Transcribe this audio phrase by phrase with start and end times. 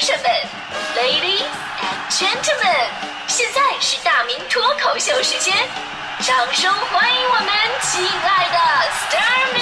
[0.00, 0.24] 生们
[0.96, 1.44] ，Ladies
[1.78, 2.88] and Gentlemen，
[3.28, 5.54] 现在是大明脱口秀时间，
[6.20, 7.48] 掌声欢迎我们
[7.82, 8.56] 亲爱的
[8.88, 9.60] s t a r m y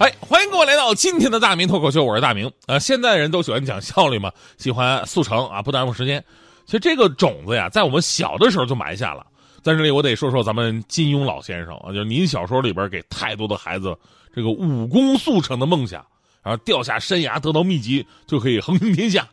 [0.00, 2.50] 哎，欢迎各位来到今天的大明脱口秀，我是大明。
[2.66, 6.24] 呃，现在人都喜欢讲效率嘛，喜欢速成啊，不耽误时间。
[6.66, 9.24] 其实这个种子呀，在我们小的时候就埋下了。
[9.62, 13.96] 在这里，我得说说咱们金庸老先生啊，就是您小说里边给太多的孩子
[14.34, 16.04] 这个武功速成的梦想，
[16.42, 19.28] 然后掉下山崖得到秘籍就可以横行天下，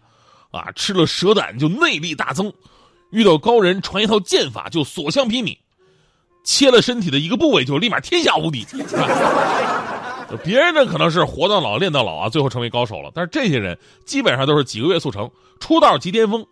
[0.51, 2.51] 啊，吃了蛇胆就内力大增，
[3.11, 5.55] 遇到高人传一套剑法就所向披靡，
[6.43, 8.65] 切了身体的一个部位就立马天下无敌。
[10.43, 16.45] 别人呢可能是活到老练到老啊，最后成为高手了，但是这些人基本上都是几个月速成，出道即巅峰。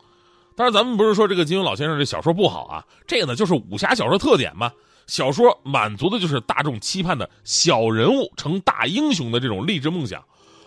[0.56, 4.72] 当然，咱们不是说这个金庸老先生这小说不好啊，这个呢就是武侠小说特点嘛。
[5.06, 10.24] 小说满足的就是大众期盼的小人物成大英雄的这种励志梦想，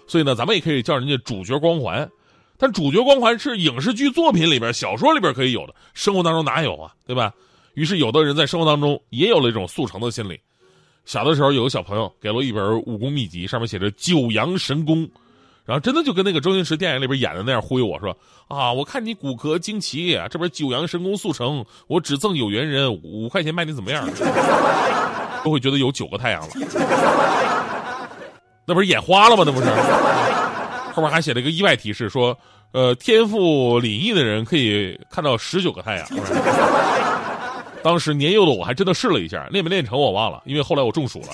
[0.06, 2.08] 所以呢，咱们也可以叫人家主角光环。
[2.58, 6.92] 但主角光环是影视剧作品里边、小说里边可以有的，生活当中哪有啊？
[7.06, 7.32] 对吧？
[7.74, 10.40] 于是有的人在生活当中也有了一种速成的心理。
[11.04, 15.08] 小的时候，有个小朋友给了我一本武功秘籍，上面写着“九阳神功”，
[15.66, 18.16] 然后真的就跟那个周星驰电影里边演的那样忽悠我说
[18.48, 24.08] ：“啊，我看你骨骼惊奇，这不是九阳神功速成，我只赠有缘人五块钱卖你怎么样？”
[25.44, 26.48] 都会觉得有九个太阳了，
[28.66, 29.44] 那不是眼花了吗？
[29.46, 29.66] 那不是，
[30.92, 32.36] 后面还写了一个意外提示说
[32.72, 36.06] ：“呃，天赋领域的人可以看到十九个太阳。
[37.82, 41.28] ”当时年幼的我还真的试了一下，练没练成我忘了，因为后来我中暑了。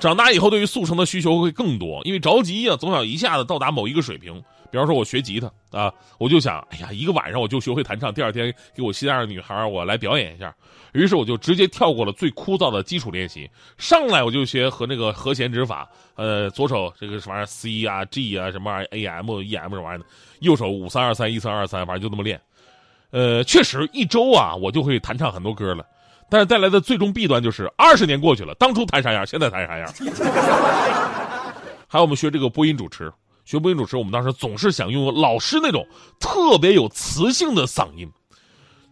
[0.00, 4.42] 长大以后，对于速成的需求会更多，因为着急呀，总想一下子到达某一个水平。
[4.70, 10.54] 比方说，我学吉他啊，我就想，哎呀，一个晚上我就学会弹唱，第二天给我心爱的女孩我来表演一下。
[10.92, 20.04] 于是我就直接跳过了最枯燥的基础练习，上来我就学和那个和弦指法，呃，左手这个什么玩意儿 C 啊 G 啊什么玩意儿 A M E M 什么玩意儿的，
[20.40, 22.40] 右手五三二三一三二三，反正就那么练。
[23.10, 25.84] 呃，确实一周啊，我就会弹唱很多歌了，
[26.30, 29.90] 但是带来的最终弊端就是二十年过去了，当初谈啥样，现在谈啥样。
[31.88, 33.10] 还有我们学这个播音主持，
[33.46, 35.86] 学播音主持，我们当时总是想拥有老师那种
[36.20, 38.06] 特别有磁性的嗓音。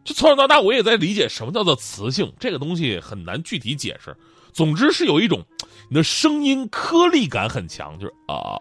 [0.02, 4.16] 就从小到大，我也在理解什么叫做磁性，这个东西很难具体解释。
[4.52, 5.44] 总之是有一种
[5.90, 8.56] 你的声音颗粒感很强，就是啊。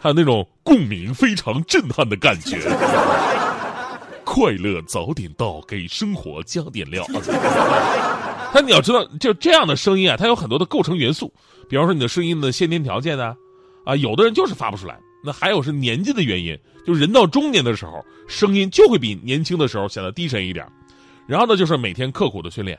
[0.00, 2.56] 还有那种共鸣非常震撼的感觉，
[4.34, 7.04] 快乐早点到，给生活加点料。
[8.50, 11.30] 但你要知道，就这样的声音啊，它有很多的构成元素，
[11.68, 13.36] 比方说你的声音的先天条件呢，
[13.84, 14.98] 啊，有的人就是发不出来。
[15.22, 20.66] 那还有是年纪的原因，就人到中年的时候，声音就会比年轻的时候显得低沉一点。
[21.26, 22.78] 然后呢，就是每天刻苦的训练。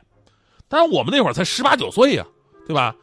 [0.68, 2.26] 当然，我们那会儿才十八九岁呀，
[2.66, 2.96] 对吧？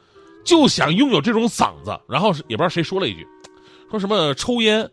[0.42, 1.96] 就想拥有这种嗓子。
[2.08, 3.24] 然后也不知道谁说了一句。
[3.92, 4.90] 说什么抽烟、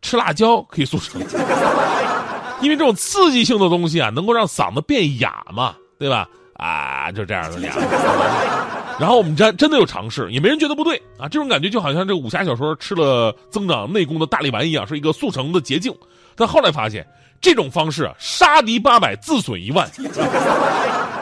[0.00, 1.20] 吃辣椒可以塑成，
[2.60, 6.28] 因为这种刺激性的东西啊，能够让嗓子变哑嘛，对吧？
[6.54, 7.74] 啊，就这样的哑。
[8.98, 11.26] 然后我们真真的有尝试，也没人觉得不对啊。
[11.26, 15.90] 这种感觉就好像这武侠小说吃了增长内功的大力丸一样，是一个速成的捷径。
[16.36, 17.06] 但后来发现，
[17.40, 19.90] 这种方式啊，杀敌八百，自损一万。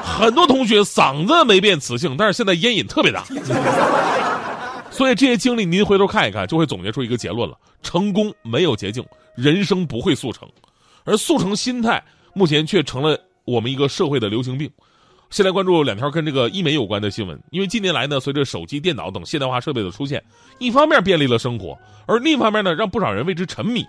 [0.03, 3.23] 很多同学嗓子没变磁性，但是现在烟瘾特别大。
[4.91, 9.05] 所以这些经历，您回头看一看，就会总结出一个结论了：成功没有捷径，
[9.37, 10.49] 人生不会速成，
[11.09, 12.05] 而速成心态
[12.35, 14.71] 目前却成了我们一个社会的流行病。
[15.31, 20.23] 先来关注两条跟这个医美有关的新闻，因为近年来呢，随着手机、电脑等现代化设备的出现，
[20.59, 23.83] 一方面便利了生活，而另一方面呢，让不少人为之沉迷，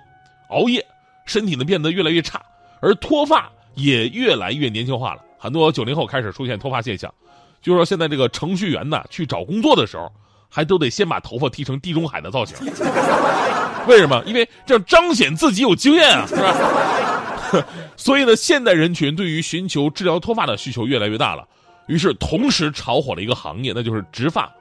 [0.50, 0.86] 熬夜，
[1.26, 2.42] 身体呢变得越来越差，
[2.82, 5.22] 而脱发也越来越年轻化了。
[5.38, 7.14] 很多九零后开始出现脱发现象，
[7.62, 10.10] 就说现在这个程序员呢，去找工作的时候。
[10.52, 12.58] 还都得先把头发剃成地中海的造型，
[13.88, 14.24] 为什么？
[14.26, 17.66] 因为这样彰显自己有经验啊，是吧？
[17.98, 21.48] 所以呢，现代人群对于寻求治疗脱发的需求越来越大了，
[21.88, 24.52] 于是同时炒火了一个行业，那就是植发。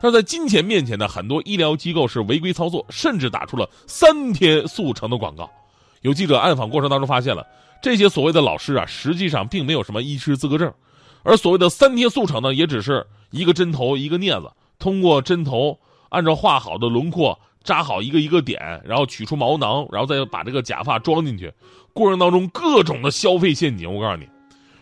[0.00, 5.48] 但是在金钱面前呢，很多医疗机构是违规操作，甚至打出了三天速成的广告。
[6.00, 7.46] 有记者暗访过程当中发现了，
[7.80, 10.72] 这些所谓的老师啊，实际上并没有什么医师资格证，
[11.22, 14.50] 而所谓的三天速成呢，也只是一个针头一个镊子。
[14.80, 21.52] 通过针头按照画好的轮廓扎好一个一个点，然后取出毛囊，然后再把这个假发装进去，
[21.92, 24.28] 过程当中各种的消费陷阱，我告诉你。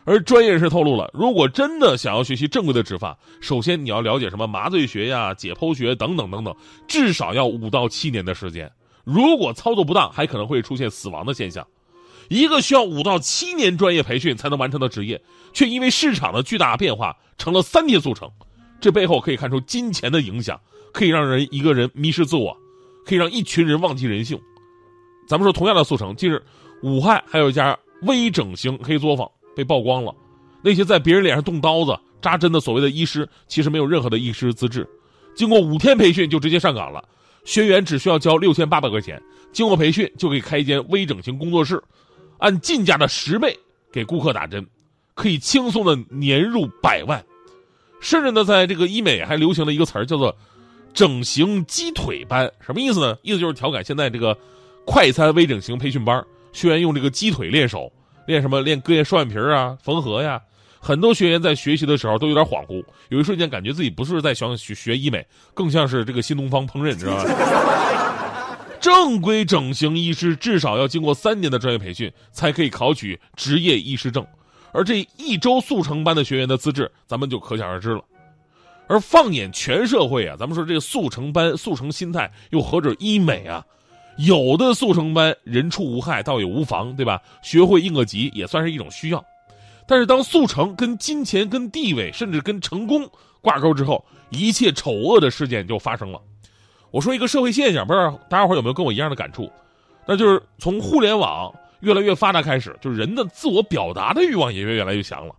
[0.04, 6.56] 而专业人士透露了，如果真的想要学习正规的植发，首先你要了解什么麻醉学呀、解剖学等等等等，
[6.88, 8.70] 至少要五到七年的时间。
[9.04, 11.66] 如果操作不当，还可能会出现死亡的现象。
[12.28, 15.20] 一个需要五到七年专业培训才能完成的职业，
[15.52, 18.28] 却因为市场的巨大变化，成了三天速成。
[18.80, 20.58] 这背后可以看出金钱的影响，
[20.92, 22.56] 可以让人一个人迷失自我，
[23.04, 24.40] 可以让一群人忘记人性。
[25.26, 26.42] 咱们说同样的速成，近日
[26.82, 30.14] 武汉还有一家微整形黑作坊被曝光了，
[30.62, 34.88] 那些在别人脸上动刀子、扎针的所谓的医师，其实没有任何的医师资质，
[35.34, 37.04] 经过五天培训就直接上岗了，
[37.44, 41.82] 学员只需要交六千八百块钱，经过培训就可以开一间微整形工作室，
[42.38, 43.56] 按进价的十倍
[43.92, 44.66] 给顾客打针，
[45.14, 47.24] 可以轻松的年入百万。
[48.00, 50.34] 甚至呢，在这个医美还流行了一个词儿，叫做
[50.92, 53.16] “整形鸡腿班”，什么意思呢？
[53.22, 54.36] 意思就是调侃现在这个
[54.84, 57.92] 快餐微整形培训班，学员用这个鸡腿练手，
[58.26, 58.60] 练什么？
[58.60, 60.40] 练割双眼皮啊、缝合呀。
[60.82, 68.56] 很多学员在学习的时候都有点恍惚，有一瞬间感觉自己不是在学学医美，更像是这个新东方烹饪，知道吧？
[68.80, 74.26] 正规整形医师至少要经过三年的专业培训，才可以考取执业医师证。
[74.72, 78.02] 而这一周速成班的学员的资质，咱们就可想而知了。
[78.90, 83.64] 而放眼全社会啊，咱们说这个速成班、速成心态，又何止医美啊？
[84.18, 87.22] 有的速成班人畜无害，倒也无妨，对吧？
[87.40, 89.24] 学会应个急也算是一种需要。
[89.86, 93.08] 但是当速成跟金钱、跟地位，甚至跟成功
[93.40, 96.20] 挂钩之后，一切丑恶的事件就发生了。
[96.90, 99.48] 我说一个社会现象，不知道大家伙有没有跟我一样的感触？
[100.04, 101.54] 那就是从互联网。
[101.78, 105.34] 越来越发达，开始就是人的自我表达的欲望也越越来越强了，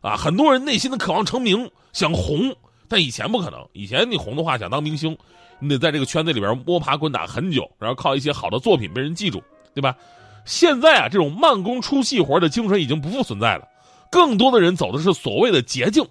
[0.00, 2.52] 啊，很多人内心的渴望成名，想红，
[2.88, 3.66] 但以前不可能。
[3.72, 5.16] 以前你红的话，想当明星，
[5.58, 9.42] 你得在这个圈子里边摸爬滚打很久，然后靠一些好的作品被人记住，
[9.74, 9.96] 对吧？
[10.44, 13.66] 现在啊，这种慢工出细活的精神已经不复存在了，
[14.10, 16.06] 更多的人走的是所谓的捷径，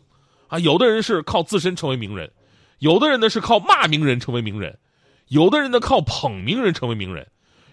[0.47, 2.29] 啊，有的人是靠自身成为名人，
[2.79, 4.77] 有的人呢是靠骂名人成为名人，
[5.29, 7.25] 有的人呢靠捧名人成为名人。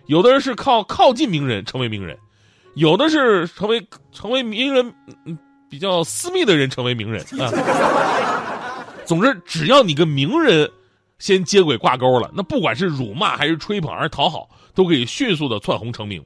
[0.06, 2.18] 有的人是靠靠近名人成为名人，
[2.74, 4.92] 有的是成为成为名人，
[5.70, 7.48] 比较私密的人成为名人啊。
[9.12, 10.70] 总之，只要你跟名人
[11.18, 16.24] 先接轨挂钩了，那不管是辱骂还是吹捧还是讨好，都可以迅速的窜红成名。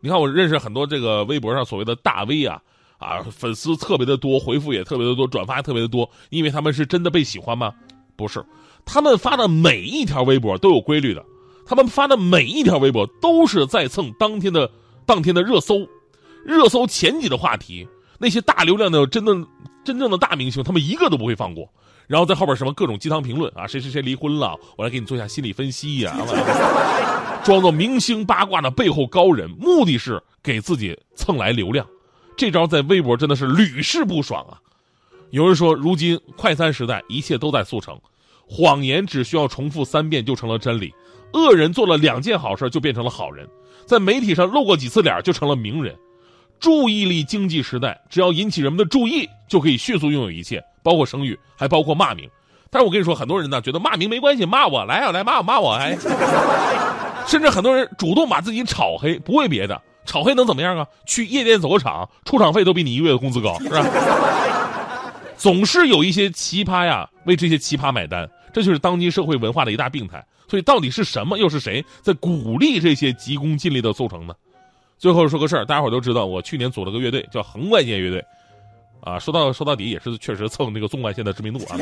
[0.00, 2.62] 你看，我认识很多这个微博上所谓的大 V 啊，
[2.98, 7.74] 啊，粉丝特别的多，回复也特别的多，转发特别的多，因为他们是真的被喜欢吗？
[8.14, 8.40] 不是，
[8.84, 11.24] 他们发的每一条微博都有规律的。
[11.66, 14.70] 他们发的每一条微博都是在蹭当天的
[15.04, 15.84] 当天的热搜，
[16.44, 17.88] 热搜前几的话题，
[18.20, 19.34] 那些大流量的真的
[19.84, 21.68] 真正的大明星，他们一个都不会放过。
[22.10, 26.16] 然后在后边什么各种鸡汤评论啊，谁谁谁离婚了，我来给你做一下心理分析呀，
[27.44, 31.86] 装作明星八卦的背后高人，目的是给自己蹭来流量。
[32.36, 34.58] 这招在微博真的是屡试不爽啊！
[35.30, 37.96] 有人说，如今快餐时代，一切都在速成，
[38.44, 40.92] 谎言只需要重复三遍就成了真理。
[41.32, 43.48] 恶人做了两件好事就变成了好人，
[43.86, 45.96] 在媒体上露过几次脸就成了名人。
[46.60, 52.28] 注意力经济时代，只要引起人们的注意，就可以迅速拥有一切，包括声誉，还包括骂名。
[52.70, 55.96] 但是我跟你说，很多人呢觉得骂名没关系，骂我来啊，来骂我骂我哎。
[57.26, 60.86] 甚至很多人主动把自己炒黑，不为别的，炒黑能怎么样啊？
[61.06, 63.86] 去夜店走个场，出场费都比你一个月的工资高，是吧？
[65.36, 70.24] 总是有一些奇葩呀，为这些奇葩买单，这就是当今社会文化的一大病态。
[70.48, 74.34] 所以到底是什么，又是谁在鼓励这些急功近利的速成呢？
[75.00, 78.22] 最后说个事儿，大家伙都知道，我去年组了个乐队，叫横贯线乐队，
[79.00, 81.78] 啊，说到说到底也是确实蹭那个纵贯线的知名度啊。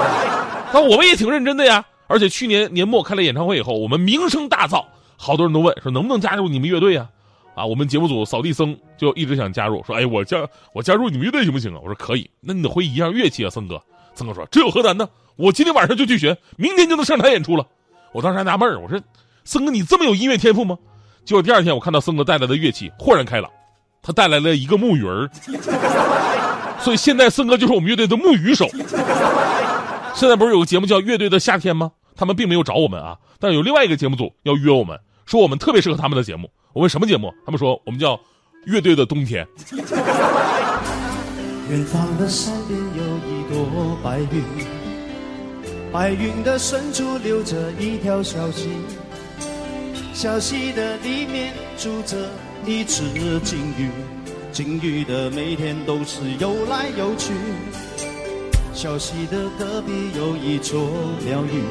[0.72, 4.82] 但我们也挺认真的呀，而且去年年末开了演唱会以后，我们名声大噪，
[5.18, 7.06] 好多人都问说能不能加入你们乐队呀？
[7.54, 10.38] 啊，我们节目组扫地僧就一直想加入，说哎，我加
[10.72, 11.78] 我加入你们乐队行不行啊？
[11.82, 13.78] 我说可以，那你得会一样乐器啊，森哥。
[14.14, 15.06] 森哥说这有何难呢？
[15.36, 17.66] 我今天晚上就去学，明天就能上台演出了。
[18.12, 18.98] 我当时还纳闷儿，我说
[19.44, 20.78] ：“森哥，你这么有音乐天赋吗？”
[21.24, 23.50] 结果第二天，我看到森哥带来的乐器豁然开朗，
[24.02, 25.28] 他带来了一个木鱼儿，
[26.80, 28.68] 所以现在森哥就是我们乐队的木鱼手。
[30.14, 31.90] 现在不是有个节目叫《乐队的夏天》吗？
[32.14, 36.48] 他们并没有找我们啊，但有另外一个节目组要约我们，说我们特别适合他们的节目。
[36.72, 37.32] 我问什么节目？
[37.44, 38.16] 他们说我们叫
[38.66, 39.44] 《乐队的冬天》。
[41.70, 44.44] 远方的山边有一朵白云。
[45.90, 48.68] 白云的深处流着一条小溪，
[50.14, 52.16] 小溪的里面住着
[52.64, 53.02] 一只
[53.40, 53.90] 金鱼，
[54.52, 57.32] 金鱼的每天都是游来游去。
[58.72, 60.88] 小溪的隔壁有一座
[61.26, 61.64] 庙宇，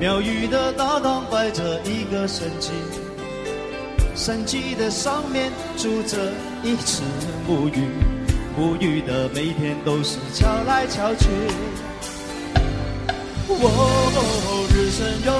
[0.00, 2.70] 庙宇的大堂摆着一个神迹，
[4.16, 6.32] 神迹的上面住着
[6.62, 7.02] 一只
[7.46, 7.86] 木鱼，
[8.56, 11.26] 木鱼的每天都是敲来敲去。
[13.46, 15.32] 哦，日升又，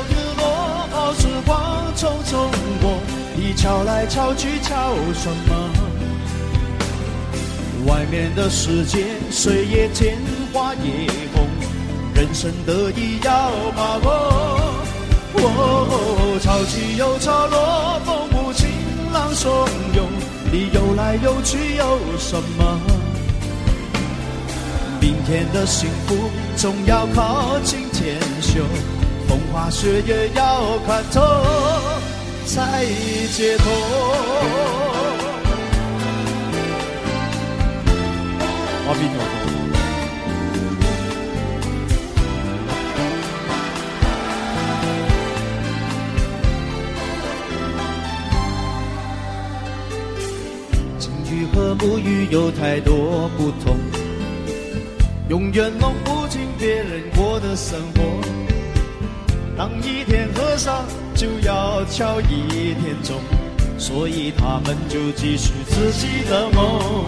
[1.18, 2.99] 时光匆匆过，
[3.37, 5.71] 你敲来敲去敲什么？
[7.87, 10.16] 外面的世界，水也天
[10.52, 11.47] 花也红，
[12.14, 14.11] 人生得意要把握。
[15.37, 18.68] 哦，潮起又潮落，风不清
[19.12, 19.44] 浪汹
[19.94, 20.09] 涌，
[20.50, 22.80] 你游来游去有什么？
[25.00, 28.64] 明天的幸福总要靠今天修，
[29.54, 31.20] 风花雪月要看透
[32.44, 32.84] 才
[33.32, 33.70] 解脱。
[38.88, 39.44] 阿弥陀佛。
[50.99, 53.76] 金鱼和木鱼有太多不同，
[55.28, 58.43] 永远弄不清别人过的生活。
[59.56, 60.84] 当一天和尚
[61.14, 63.20] 就要敲一天钟，
[63.78, 67.04] 所以他们就继续自己的梦。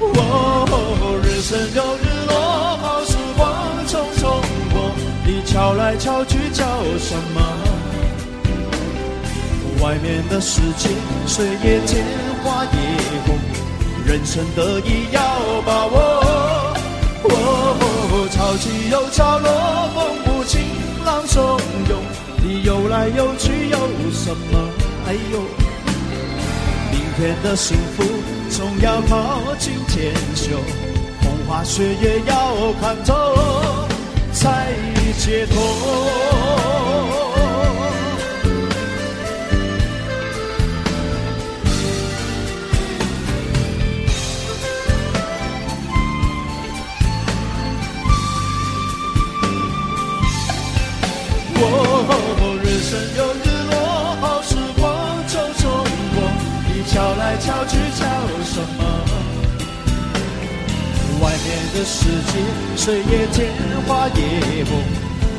[0.00, 3.48] 哦，日升又日落，好时光
[3.86, 4.20] 匆匆
[4.70, 4.76] 过，
[5.24, 6.66] 你敲来敲去叫
[6.98, 7.40] 什么？
[9.82, 10.90] 外面的世界
[11.26, 12.04] 谁也见
[12.44, 12.70] 花也
[13.24, 13.38] 红，
[14.04, 15.20] 人生得意要
[15.64, 15.96] 把握。
[17.24, 19.48] 哦，潮起又潮落，
[23.16, 23.78] 有去有
[24.10, 24.70] 什么？
[25.06, 25.40] 哎呦，
[26.90, 28.02] 明天的幸福
[28.50, 30.58] 总要靠今天修，
[31.20, 33.14] 风花雪月要看透
[34.32, 34.72] 才
[35.18, 36.95] 解脱。
[61.86, 62.32] 世界
[62.76, 63.46] 谁也见
[63.86, 64.20] 花也
[64.64, 64.70] 红，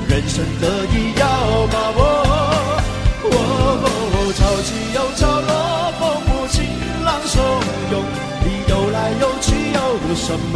[0.07, 1.21] 人生得意要
[1.67, 1.99] 把握。
[3.29, 3.35] 哦，
[4.37, 5.51] 潮起又潮落，
[5.99, 6.55] 风不清
[7.03, 7.35] 浪汹
[7.91, 7.93] 涌，
[8.45, 9.79] 你游来游去有
[10.15, 10.55] 什么？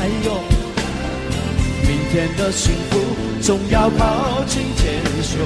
[0.00, 0.26] 哎呦，
[1.82, 2.98] 明天的幸福
[3.42, 5.36] 总要靠今天修，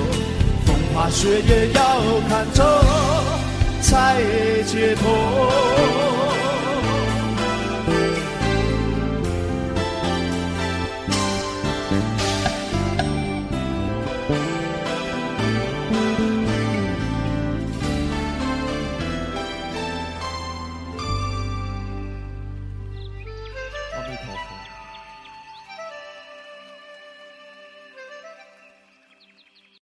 [0.66, 1.80] 风花雪月要
[2.28, 2.62] 看透
[3.82, 4.22] 才
[4.66, 6.29] 解脱。